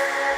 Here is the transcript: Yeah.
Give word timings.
Yeah. 0.00 0.29